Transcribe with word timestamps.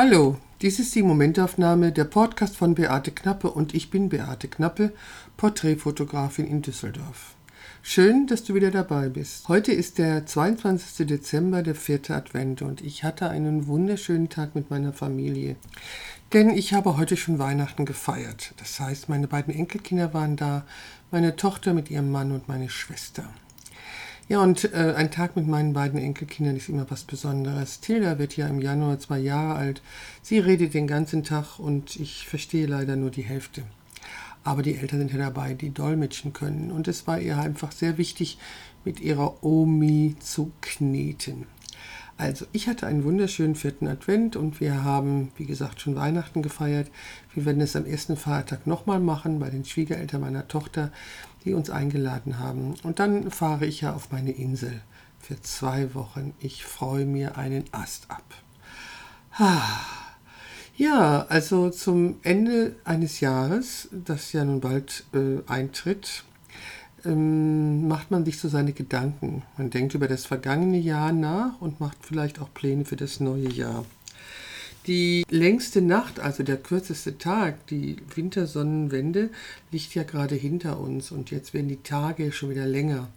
Hallo, 0.00 0.36
dies 0.62 0.78
ist 0.78 0.94
die 0.94 1.02
Momentaufnahme 1.02 1.90
der 1.90 2.04
Podcast 2.04 2.56
von 2.56 2.76
Beate 2.76 3.10
Knappe 3.10 3.50
und 3.50 3.74
ich 3.74 3.90
bin 3.90 4.10
Beate 4.10 4.46
Knappe, 4.46 4.92
Porträtfotografin 5.36 6.46
in 6.46 6.62
Düsseldorf. 6.62 7.34
Schön, 7.82 8.28
dass 8.28 8.44
du 8.44 8.54
wieder 8.54 8.70
dabei 8.70 9.08
bist. 9.08 9.48
Heute 9.48 9.72
ist 9.72 9.98
der 9.98 10.24
22. 10.24 11.04
Dezember, 11.04 11.64
der 11.64 11.74
vierte 11.74 12.14
Advent 12.14 12.62
und 12.62 12.80
ich 12.80 13.02
hatte 13.02 13.28
einen 13.28 13.66
wunderschönen 13.66 14.28
Tag 14.28 14.54
mit 14.54 14.70
meiner 14.70 14.92
Familie. 14.92 15.56
Denn 16.32 16.50
ich 16.50 16.74
habe 16.74 16.96
heute 16.96 17.16
schon 17.16 17.40
Weihnachten 17.40 17.84
gefeiert. 17.84 18.54
Das 18.58 18.78
heißt, 18.78 19.08
meine 19.08 19.26
beiden 19.26 19.52
Enkelkinder 19.52 20.14
waren 20.14 20.36
da, 20.36 20.64
meine 21.10 21.34
Tochter 21.34 21.74
mit 21.74 21.90
ihrem 21.90 22.12
Mann 22.12 22.30
und 22.30 22.46
meine 22.46 22.68
Schwester. 22.68 23.24
Ja, 24.28 24.42
und 24.42 24.74
äh, 24.74 24.92
ein 24.94 25.10
Tag 25.10 25.36
mit 25.36 25.46
meinen 25.46 25.72
beiden 25.72 25.98
Enkelkindern 25.98 26.56
ist 26.56 26.68
immer 26.68 26.90
was 26.90 27.04
Besonderes. 27.04 27.80
Tilda 27.80 28.18
wird 28.18 28.36
ja 28.36 28.46
im 28.46 28.60
Januar 28.60 28.98
zwei 28.98 29.18
Jahre 29.18 29.54
alt. 29.54 29.82
Sie 30.20 30.38
redet 30.38 30.74
den 30.74 30.86
ganzen 30.86 31.24
Tag 31.24 31.58
und 31.58 31.96
ich 31.96 32.28
verstehe 32.28 32.66
leider 32.66 32.96
nur 32.96 33.10
die 33.10 33.22
Hälfte. 33.22 33.62
Aber 34.44 34.62
die 34.62 34.76
Eltern 34.76 34.98
sind 34.98 35.12
ja 35.12 35.18
dabei, 35.18 35.54
die 35.54 35.70
dolmetschen 35.70 36.34
können. 36.34 36.70
Und 36.70 36.88
es 36.88 37.06
war 37.06 37.18
ihr 37.18 37.38
einfach 37.38 37.72
sehr 37.72 37.96
wichtig, 37.96 38.36
mit 38.84 39.00
ihrer 39.00 39.42
Omi 39.42 40.16
zu 40.20 40.52
kneten. 40.60 41.46
Also, 42.18 42.46
ich 42.50 42.66
hatte 42.66 42.88
einen 42.88 43.04
wunderschönen 43.04 43.54
vierten 43.54 43.86
Advent 43.86 44.34
und 44.34 44.60
wir 44.60 44.82
haben, 44.82 45.30
wie 45.36 45.46
gesagt, 45.46 45.80
schon 45.80 45.94
Weihnachten 45.94 46.42
gefeiert. 46.42 46.90
Wir 47.32 47.44
werden 47.44 47.60
es 47.60 47.76
am 47.76 47.86
ersten 47.86 48.16
Feiertag 48.16 48.66
nochmal 48.66 48.98
machen 48.98 49.38
bei 49.38 49.50
den 49.50 49.64
Schwiegereltern 49.64 50.20
meiner 50.20 50.48
Tochter, 50.48 50.90
die 51.44 51.54
uns 51.54 51.70
eingeladen 51.70 52.40
haben. 52.40 52.74
Und 52.82 52.98
dann 52.98 53.30
fahre 53.30 53.66
ich 53.66 53.82
ja 53.82 53.94
auf 53.94 54.10
meine 54.10 54.32
Insel 54.32 54.80
für 55.20 55.40
zwei 55.42 55.94
Wochen. 55.94 56.34
Ich 56.40 56.64
freue 56.64 57.06
mir 57.06 57.38
einen 57.38 57.64
Ast 57.70 58.10
ab. 58.10 58.24
Ja, 60.76 61.24
also 61.28 61.70
zum 61.70 62.16
Ende 62.24 62.74
eines 62.84 63.20
Jahres, 63.20 63.88
das 63.92 64.32
ja 64.32 64.44
nun 64.44 64.60
bald 64.60 65.04
äh, 65.14 65.38
eintritt, 65.46 66.24
ähm, 67.04 67.88
macht 67.88 68.10
man 68.10 68.24
sich 68.24 68.38
so 68.38 68.48
seine 68.48 68.72
Gedanken. 68.72 69.42
Man 69.56 69.70
denkt 69.70 69.94
über 69.94 70.08
das 70.08 70.26
vergangene 70.26 70.78
Jahr 70.78 71.12
nach 71.12 71.60
und 71.60 71.80
macht 71.80 71.98
vielleicht 72.02 72.40
auch 72.40 72.52
Pläne 72.52 72.84
für 72.84 72.96
das 72.96 73.20
neue 73.20 73.48
Jahr. 73.48 73.84
Die 74.86 75.26
längste 75.28 75.82
Nacht, 75.82 76.18
also 76.18 76.42
der 76.42 76.56
kürzeste 76.56 77.18
Tag, 77.18 77.66
die 77.66 77.96
Wintersonnenwende, 78.14 79.28
liegt 79.70 79.94
ja 79.94 80.02
gerade 80.02 80.34
hinter 80.34 80.80
uns 80.80 81.12
und 81.12 81.30
jetzt 81.30 81.52
werden 81.52 81.68
die 81.68 81.82
Tage 81.82 82.32
schon 82.32 82.50
wieder 82.50 82.66
länger, 82.66 83.08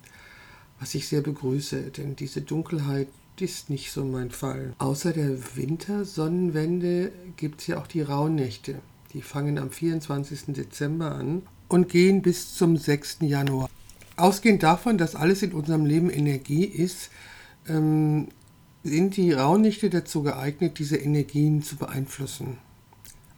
was 0.82 0.96
ich 0.96 1.08
sehr 1.08 1.22
begrüße, 1.22 1.92
denn 1.92 2.18
diese 2.18 2.42
Dunkelheit 2.42 3.08
ist 3.40 3.70
nicht 3.70 3.92
so 3.92 4.04
mein 4.04 4.32
Fall. 4.32 4.74
Außer 4.80 5.14
der 5.14 5.38
Wintersonnenwende 5.56 7.12
gibt 7.38 7.62
es 7.62 7.68
ja 7.68 7.80
auch 7.80 7.88
die 7.88 8.02
Rauhnächte. 8.02 8.76
Die 9.14 9.22
fangen 9.22 9.58
am 9.58 9.72
24. 9.72 10.54
Dezember 10.54 11.16
an 11.16 11.42
und 11.72 11.88
gehen 11.88 12.22
bis 12.22 12.54
zum 12.56 12.76
6. 12.76 13.20
Januar. 13.22 13.70
Ausgehend 14.18 14.62
davon, 14.62 14.98
dass 14.98 15.16
alles 15.16 15.42
in 15.42 15.54
unserem 15.54 15.86
Leben 15.86 16.10
Energie 16.10 16.66
ist, 16.66 17.10
ähm, 17.68 18.28
sind 18.84 19.16
die 19.16 19.32
Rauhnächte 19.32 19.90
dazu 19.90 20.22
geeignet, 20.22 20.80
diese 20.80 20.98
Energien 20.98 21.64
zu 21.64 21.78
beeinflussen. 21.78 22.58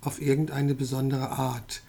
Auf 0.01 0.19
irgendeine 0.19 0.73
besondere 0.73 1.29
Art. 1.29 1.83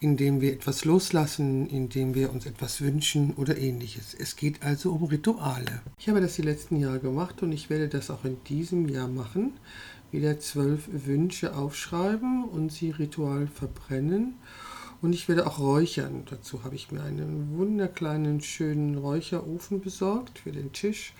Indem 0.00 0.40
wir 0.40 0.52
etwas 0.52 0.84
loslassen, 0.84 1.68
indem 1.68 2.14
wir 2.14 2.32
uns 2.32 2.44
etwas 2.44 2.80
wünschen 2.80 3.32
oder 3.34 3.56
ähnliches. 3.56 4.14
Es 4.18 4.34
geht 4.34 4.64
also 4.64 4.90
um 4.90 5.04
Rituale. 5.04 5.80
Ich 5.98 6.08
habe 6.08 6.20
das 6.20 6.34
die 6.34 6.42
letzten 6.42 6.76
Jahre 6.76 6.98
gemacht 6.98 7.40
und 7.42 7.52
ich 7.52 7.70
werde 7.70 7.88
das 7.88 8.10
auch 8.10 8.24
in 8.24 8.42
diesem 8.48 8.88
Jahr 8.88 9.08
machen. 9.08 9.52
Wieder 10.10 10.40
zwölf 10.40 10.88
Wünsche 10.90 11.54
aufschreiben 11.54 12.44
und 12.44 12.72
sie 12.72 12.90
ritual 12.90 13.46
verbrennen 13.46 14.34
und 15.04 15.12
ich 15.12 15.28
werde 15.28 15.46
auch 15.46 15.58
räuchern. 15.58 16.22
Dazu 16.30 16.64
habe 16.64 16.76
ich 16.76 16.90
mir 16.90 17.02
einen 17.02 17.58
wunderkleinen, 17.58 18.40
schönen 18.40 18.96
Räucherofen 18.96 19.82
besorgt 19.82 20.38
für 20.38 20.50
den 20.50 20.72
Tisch 20.72 21.12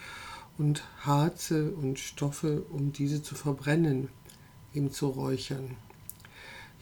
und 0.56 0.83
Harze 1.00 1.71
und 1.72 1.99
Stoffe, 1.99 2.62
um 2.71 2.93
diese 2.93 3.23
zu 3.23 3.34
verbrennen, 3.34 4.09
eben 4.73 4.91
zu 4.91 5.09
räuchern. 5.09 5.77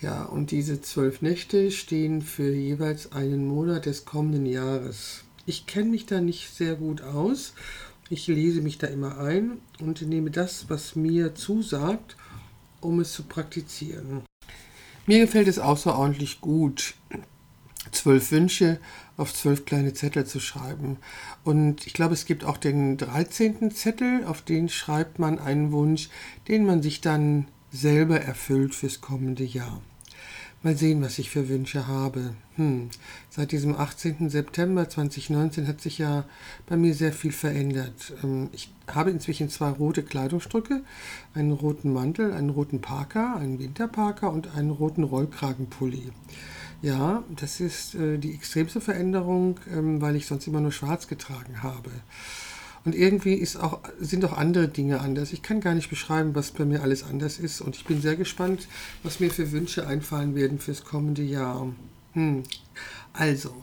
Ja, 0.00 0.22
und 0.22 0.52
diese 0.52 0.80
zwölf 0.80 1.22
Nächte 1.22 1.72
stehen 1.72 2.22
für 2.22 2.54
jeweils 2.54 3.10
einen 3.10 3.48
Monat 3.48 3.86
des 3.86 4.04
kommenden 4.04 4.46
Jahres. 4.46 5.24
Ich 5.44 5.66
kenne 5.66 5.90
mich 5.90 6.06
da 6.06 6.20
nicht 6.20 6.54
sehr 6.54 6.76
gut 6.76 7.02
aus. 7.02 7.54
Ich 8.10 8.28
lese 8.28 8.60
mich 8.60 8.78
da 8.78 8.86
immer 8.86 9.18
ein 9.18 9.58
und 9.80 10.02
nehme 10.02 10.30
das, 10.30 10.70
was 10.70 10.94
mir 10.94 11.34
zusagt, 11.34 12.16
um 12.80 13.00
es 13.00 13.12
zu 13.12 13.24
praktizieren. 13.24 14.22
Mir 15.06 15.18
gefällt 15.20 15.48
es 15.48 15.58
außerordentlich 15.58 16.40
gut, 16.40 16.94
zwölf 17.90 18.30
Wünsche 18.30 18.78
auf 19.16 19.34
zwölf 19.34 19.64
kleine 19.64 19.94
Zettel 19.94 20.26
zu 20.26 20.40
schreiben. 20.40 20.98
Und 21.44 21.86
ich 21.86 21.92
glaube, 21.92 22.14
es 22.14 22.24
gibt 22.24 22.44
auch 22.44 22.56
den 22.56 22.96
13. 22.96 23.72
Zettel, 23.72 24.24
auf 24.24 24.42
den 24.42 24.68
schreibt 24.68 25.18
man 25.18 25.38
einen 25.38 25.72
Wunsch, 25.72 26.08
den 26.48 26.64
man 26.64 26.82
sich 26.82 27.00
dann 27.00 27.48
selber 27.70 28.20
erfüllt 28.20 28.74
fürs 28.74 29.00
kommende 29.00 29.44
Jahr. 29.44 29.82
Mal 30.64 30.76
sehen, 30.76 31.02
was 31.02 31.18
ich 31.18 31.28
für 31.28 31.48
Wünsche 31.48 31.88
habe. 31.88 32.34
Hm. 32.54 32.88
Seit 33.30 33.50
diesem 33.50 33.74
18. 33.74 34.30
September 34.30 34.88
2019 34.88 35.66
hat 35.66 35.80
sich 35.80 35.98
ja 35.98 36.24
bei 36.66 36.76
mir 36.76 36.94
sehr 36.94 37.12
viel 37.12 37.32
verändert. 37.32 38.12
Ähm, 38.22 38.48
ich 38.52 38.72
habe 38.86 39.10
inzwischen 39.10 39.48
zwei 39.48 39.70
rote 39.70 40.04
Kleidungsstücke, 40.04 40.84
einen 41.34 41.50
roten 41.50 41.92
Mantel, 41.92 42.32
einen 42.32 42.50
roten 42.50 42.80
Parker, 42.80 43.34
einen 43.36 43.58
Winterparker 43.58 44.32
und 44.32 44.54
einen 44.54 44.70
roten 44.70 45.02
Rollkragenpulli. 45.02 46.12
Ja, 46.80 47.24
das 47.34 47.58
ist 47.58 47.96
äh, 47.96 48.18
die 48.18 48.32
extremste 48.32 48.80
Veränderung, 48.80 49.58
ähm, 49.68 50.00
weil 50.00 50.14
ich 50.14 50.26
sonst 50.26 50.46
immer 50.46 50.60
nur 50.60 50.72
schwarz 50.72 51.08
getragen 51.08 51.64
habe. 51.64 51.90
Und 52.84 52.94
irgendwie 52.94 53.34
ist 53.34 53.56
auch, 53.56 53.80
sind 54.00 54.24
auch 54.24 54.36
andere 54.36 54.68
Dinge 54.68 55.00
anders. 55.00 55.32
Ich 55.32 55.42
kann 55.42 55.60
gar 55.60 55.74
nicht 55.74 55.90
beschreiben, 55.90 56.34
was 56.34 56.50
bei 56.50 56.64
mir 56.64 56.82
alles 56.82 57.04
anders 57.04 57.38
ist. 57.38 57.60
Und 57.60 57.76
ich 57.76 57.84
bin 57.84 58.00
sehr 58.00 58.16
gespannt, 58.16 58.66
was 59.02 59.20
mir 59.20 59.30
für 59.30 59.52
Wünsche 59.52 59.86
einfallen 59.86 60.34
werden 60.34 60.58
fürs 60.58 60.84
kommende 60.84 61.22
Jahr. 61.22 61.72
Hm. 62.14 62.42
Also, 63.12 63.54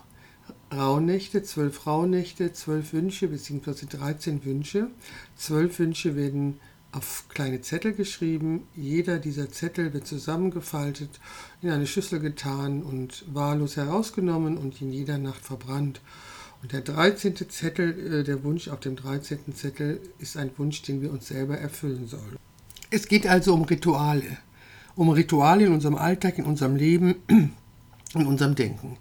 Rauhnächte, 0.74 1.44
zwölf 1.44 1.86
Rauhnächte, 1.86 2.54
zwölf 2.54 2.94
Wünsche, 2.94 3.28
beziehungsweise 3.28 3.88
13 3.88 4.46
Wünsche. 4.46 4.88
Zwölf 5.36 5.80
Wünsche 5.80 6.16
werden 6.16 6.60
auf 6.92 7.26
kleine 7.30 7.62
Zettel 7.62 7.94
geschrieben. 7.94 8.68
Jeder 8.76 9.20
dieser 9.20 9.50
Zettel 9.50 9.94
wird 9.94 10.08
zusammengefaltet, 10.08 11.20
in 11.62 11.70
eine 11.70 11.88
Schüssel 11.88 12.20
getan 12.20 12.84
und 12.84 13.26
wahllos 13.34 13.78
herausgenommen 13.78 14.58
und 14.58 14.82
in 14.82 14.92
jeder 14.92 15.18
Nacht 15.18 15.44
verbrannt. 15.44 16.02
Und 16.62 16.74
der 16.74 16.82
13. 16.82 17.36
Zettel, 17.50 18.20
äh, 18.20 18.24
der 18.24 18.44
Wunsch 18.44 18.68
auf 18.68 18.80
dem 18.80 18.96
13. 18.96 19.56
Zettel 19.56 20.02
ist 20.20 20.36
ein 20.38 20.52
Wunsch, 20.58 20.82
den 20.82 21.02
wir 21.02 21.12
uns 21.12 21.28
selber 21.28 21.58
erfüllen 21.58 22.08
sollen. 22.08 22.38
Es 22.90 23.08
geht 23.08 23.28
also 23.28 23.54
um 23.54 23.64
Rituale. 23.64 24.38
Um 24.96 25.10
Rituale 25.10 25.66
in 25.66 25.74
unserem 25.74 25.96
Alltag, 25.96 26.38
in 26.38 26.46
unserem 26.46 26.76
Leben, 26.76 27.16
in 27.28 28.26
unserem 28.26 28.56
Denken. 28.56 28.98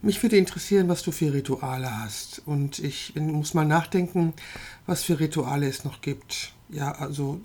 Mich 0.00 0.20
würde 0.20 0.36
interessieren, 0.36 0.88
was 0.88 1.02
du 1.02 1.12
für 1.12 1.32
Rituale 1.32 2.00
hast. 2.00 2.42
Und 2.44 2.80
ich 2.80 3.14
muss 3.14 3.54
mal 3.54 3.64
nachdenken, 3.64 4.32
was 4.84 5.04
für 5.04 5.20
Rituale 5.20 5.68
es 5.68 5.84
noch 5.84 6.00
gibt. 6.00 6.52
Ja, 6.68 6.92
also 6.92 7.40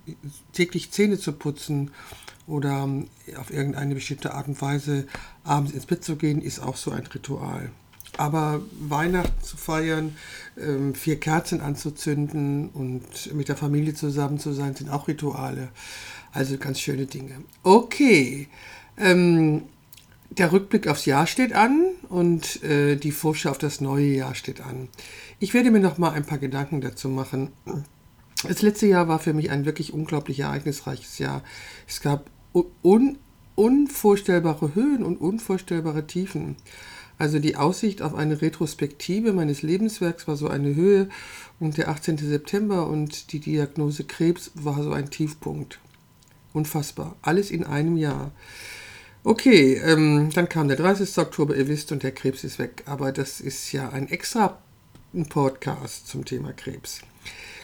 täglich 0.54 0.92
Zähne 0.92 1.20
zu 1.20 1.34
putzen 1.34 1.92
oder 2.48 2.90
auf 3.36 3.52
irgendeine 3.52 3.94
bestimmte 3.94 4.34
Art 4.34 4.48
und 4.48 4.60
Weise 4.60 5.06
abends 5.44 5.74
ins 5.74 5.86
Bett 5.86 6.04
zu 6.04 6.16
gehen, 6.16 6.42
ist 6.42 6.60
auch 6.60 6.78
so 6.78 6.90
ein 6.92 7.06
Ritual. 7.06 7.70
Aber 8.18 8.62
Weihnachten 8.80 9.44
zu 9.44 9.58
feiern, 9.58 10.18
ähm, 10.60 10.96
vier 10.96 11.20
Kerzen 11.20 11.62
anzuzünden 11.62 12.70
und 12.70 13.34
mit 13.34 13.48
der 13.48 13.56
Familie 13.56 13.94
zusammen 13.94 14.40
zu 14.40 14.54
sein, 14.54 14.76
sind 14.76 14.90
auch 14.90 15.08
Rituale. 15.08 15.70
Also 16.32 16.58
ganz 16.58 16.80
schöne 16.80 17.06
Dinge. 17.06 17.36
Okay. 17.64 18.48
Ähm, 18.98 19.64
der 20.30 20.52
Rückblick 20.52 20.88
aufs 20.88 21.06
Jahr 21.06 21.26
steht 21.26 21.54
an 21.54 21.86
und 22.10 22.62
äh, 22.64 22.96
die 22.96 23.12
Vorschau 23.12 23.52
auf 23.52 23.58
das 23.58 23.82
neue 23.82 24.08
Jahr 24.08 24.36
steht 24.36 24.62
an. 24.62 24.90
Ich 25.40 25.54
werde 25.54 25.72
mir 25.72 25.80
noch 25.80 25.98
mal 25.98 26.12
ein 26.12 26.26
paar 26.26 26.38
Gedanken 26.38 26.82
dazu 26.82 27.10
machen. 27.10 27.52
Das 28.48 28.62
letzte 28.62 28.88
Jahr 28.88 29.08
war 29.08 29.20
für 29.20 29.34
mich 29.34 29.50
ein 29.50 29.66
wirklich 29.66 29.94
unglaublich 29.94 30.42
ereignisreiches 30.42 31.18
Jahr. 31.18 31.44
Es 31.88 32.02
gab 32.02 32.30
un 32.84 33.18
unvorstellbare 33.56 34.76
Höhen 34.76 35.04
und 35.04 35.18
unvorstellbare 35.20 36.06
Tiefen. 36.06 36.58
Also 37.18 37.40
die 37.40 37.56
Aussicht 37.56 38.02
auf 38.02 38.14
eine 38.14 38.42
Retrospektive 38.42 39.34
meines 39.34 39.62
Lebenswerks 39.64 40.28
war 40.28 40.38
so 40.38 40.48
eine 40.48 40.76
Höhe 40.76 41.10
und 41.60 41.78
der 41.78 41.90
18. 41.90 42.18
September 42.18 42.88
und 42.88 43.32
die 43.32 43.40
Diagnose 43.40 44.04
Krebs 44.04 44.52
war 44.54 44.84
so 44.84 44.92
ein 44.92 45.10
Tiefpunkt. 45.10 45.80
Unfassbar. 46.54 47.16
Alles 47.22 47.52
in 47.52 47.64
einem 47.64 47.98
Jahr. 47.98 48.32
Okay, 49.24 49.74
ähm, 49.84 50.30
dann 50.34 50.48
kam 50.48 50.68
der 50.68 50.78
30. 50.78 51.18
Oktober, 51.18 51.56
ihr 51.56 51.68
wisst, 51.68 51.92
und 51.92 52.04
der 52.04 52.12
Krebs 52.12 52.44
ist 52.44 52.60
weg. 52.60 52.84
Aber 52.86 53.12
das 53.12 53.42
ist 53.42 53.72
ja 53.72 53.90
ein 53.90 54.08
extra 54.10 54.60
Podcast 55.30 56.08
zum 56.08 56.24
Thema 56.24 56.54
Krebs. 56.54 57.02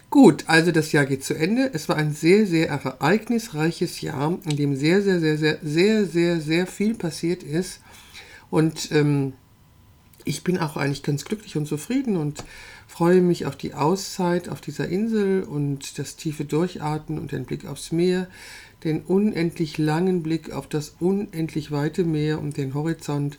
Gut, 0.09 0.43
also 0.47 0.71
das 0.71 0.91
Jahr 0.91 1.05
geht 1.05 1.23
zu 1.23 1.33
Ende. 1.33 1.71
Es 1.73 1.89
war 1.89 1.95
ein 1.95 2.13
sehr, 2.13 2.45
sehr 2.45 2.69
ereignisreiches 2.69 4.01
Jahr, 4.01 4.37
in 4.45 4.57
dem 4.57 4.75
sehr, 4.75 5.01
sehr, 5.01 5.19
sehr, 5.19 5.37
sehr, 5.37 5.59
sehr, 5.61 6.05
sehr, 6.05 6.41
sehr 6.41 6.67
viel 6.67 6.95
passiert 6.95 7.43
ist. 7.43 7.79
Und 8.49 8.91
ähm, 8.91 9.33
ich 10.25 10.43
bin 10.43 10.57
auch 10.57 10.77
eigentlich 10.77 11.03
ganz 11.03 11.25
glücklich 11.25 11.57
und 11.57 11.67
zufrieden 11.67 12.17
und 12.17 12.43
freue 12.87 13.21
mich 13.21 13.45
auf 13.45 13.55
die 13.55 13.73
Auszeit 13.73 14.49
auf 14.49 14.61
dieser 14.61 14.87
Insel 14.87 15.43
und 15.43 15.97
das 15.99 16.15
tiefe 16.15 16.45
Durchatmen 16.45 17.19
und 17.19 17.31
den 17.31 17.45
Blick 17.45 17.65
aufs 17.65 17.91
Meer, 17.91 18.27
den 18.83 19.01
unendlich 19.01 19.77
langen 19.77 20.23
Blick 20.23 20.51
auf 20.51 20.67
das 20.67 20.95
unendlich 20.99 21.71
weite 21.71 22.03
Meer 22.03 22.39
und 22.39 22.57
den 22.57 22.73
Horizont. 22.73 23.37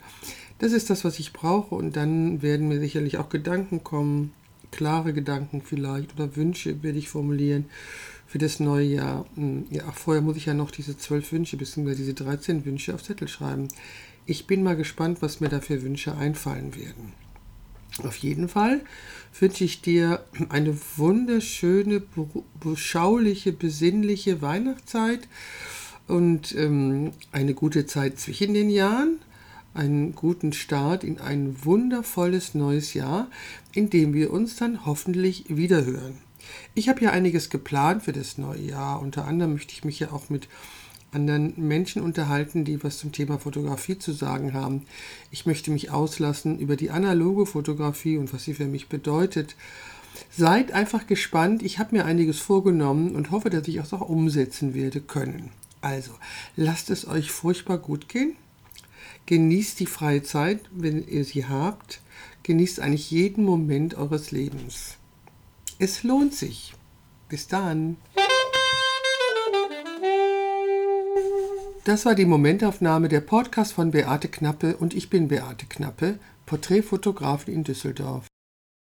Das 0.58 0.72
ist 0.72 0.90
das, 0.90 1.04
was 1.04 1.18
ich 1.18 1.32
brauche 1.32 1.74
und 1.74 1.96
dann 1.96 2.42
werden 2.42 2.68
mir 2.68 2.80
sicherlich 2.80 3.18
auch 3.18 3.28
Gedanken 3.28 3.84
kommen, 3.84 4.32
klare 4.70 5.12
Gedanken 5.12 5.62
vielleicht 5.62 6.14
oder 6.14 6.36
Wünsche 6.36 6.82
werde 6.82 6.98
ich 6.98 7.08
formulieren 7.08 7.66
für 8.26 8.38
das 8.38 8.60
neue 8.60 8.86
Jahr. 8.86 9.26
Hm, 9.36 9.66
ja, 9.70 9.84
vorher 9.92 10.22
muss 10.22 10.36
ich 10.36 10.46
ja 10.46 10.54
noch 10.54 10.70
diese 10.70 10.96
zwölf 10.96 11.30
Wünsche 11.32 11.56
bzw. 11.56 11.94
diese 11.94 12.14
13 12.14 12.64
Wünsche 12.64 12.94
auf 12.94 13.02
Zettel 13.02 13.28
schreiben. 13.28 13.68
Ich 14.26 14.46
bin 14.46 14.62
mal 14.62 14.76
gespannt, 14.76 15.20
was 15.20 15.40
mir 15.40 15.48
da 15.48 15.60
für 15.60 15.82
Wünsche 15.82 16.16
einfallen 16.16 16.74
werden. 16.76 17.12
Auf 18.02 18.16
jeden 18.16 18.48
Fall 18.48 18.80
wünsche 19.38 19.64
ich 19.64 19.82
dir 19.82 20.24
eine 20.48 20.76
wunderschöne, 20.96 22.02
beschauliche, 22.58 23.52
besinnliche 23.52 24.42
Weihnachtszeit 24.42 25.28
und 26.08 26.54
ähm, 26.56 27.12
eine 27.32 27.54
gute 27.54 27.86
Zeit 27.86 28.18
zwischen 28.18 28.54
den 28.54 28.70
Jahren, 28.70 29.18
einen 29.74 30.14
guten 30.14 30.52
Start 30.52 31.04
in 31.04 31.18
ein 31.18 31.56
wundervolles 31.64 32.54
neues 32.54 32.94
Jahr, 32.94 33.28
in 33.72 33.90
dem 33.90 34.14
wir 34.14 34.32
uns 34.32 34.56
dann 34.56 34.86
hoffentlich 34.86 35.44
wiederhören. 35.48 36.18
Ich 36.74 36.88
habe 36.88 37.00
ja 37.02 37.10
einiges 37.10 37.50
geplant 37.50 38.02
für 38.02 38.12
das 38.12 38.38
neue 38.38 38.60
Jahr. 38.60 39.00
Unter 39.00 39.26
anderem 39.26 39.52
möchte 39.52 39.72
ich 39.72 39.84
mich 39.84 40.00
ja 40.00 40.12
auch 40.12 40.30
mit 40.30 40.48
anderen 41.14 41.54
Menschen 41.56 42.02
unterhalten, 42.02 42.64
die 42.64 42.82
was 42.82 42.98
zum 42.98 43.12
Thema 43.12 43.38
Fotografie 43.38 43.98
zu 43.98 44.12
sagen 44.12 44.52
haben. 44.52 44.82
Ich 45.30 45.46
möchte 45.46 45.70
mich 45.70 45.90
auslassen 45.90 46.58
über 46.58 46.76
die 46.76 46.90
analoge 46.90 47.46
Fotografie 47.46 48.18
und 48.18 48.32
was 48.32 48.44
sie 48.44 48.54
für 48.54 48.66
mich 48.66 48.88
bedeutet. 48.88 49.56
Seid 50.30 50.72
einfach 50.72 51.06
gespannt. 51.06 51.62
Ich 51.62 51.78
habe 51.78 51.96
mir 51.96 52.04
einiges 52.04 52.38
vorgenommen 52.38 53.14
und 53.14 53.30
hoffe, 53.30 53.50
dass 53.50 53.68
ich 53.68 53.76
es 53.76 53.92
auch 53.92 54.08
umsetzen 54.08 54.74
werde 54.74 55.00
können. 55.00 55.50
Also, 55.80 56.12
lasst 56.56 56.90
es 56.90 57.06
euch 57.06 57.30
furchtbar 57.30 57.78
gut 57.78 58.08
gehen. 58.08 58.36
Genießt 59.26 59.80
die 59.80 59.86
freie 59.86 60.22
Zeit, 60.22 60.60
wenn 60.70 61.06
ihr 61.06 61.24
sie 61.24 61.46
habt. 61.46 62.00
Genießt 62.42 62.80
eigentlich 62.80 63.10
jeden 63.10 63.44
Moment 63.44 63.94
eures 63.94 64.30
Lebens. 64.30 64.96
Es 65.78 66.02
lohnt 66.02 66.34
sich. 66.34 66.74
Bis 67.28 67.48
dann. 67.48 67.96
Das 71.84 72.06
war 72.06 72.14
die 72.14 72.24
Momentaufnahme 72.24 73.10
der 73.10 73.20
Podcast 73.20 73.74
von 73.74 73.90
Beate 73.90 74.28
Knappe 74.28 74.74
und 74.78 74.94
ich 74.94 75.10
bin 75.10 75.28
Beate 75.28 75.66
Knappe, 75.66 76.18
Porträtfotografin 76.46 77.52
in 77.52 77.64
Düsseldorf. 77.64 78.26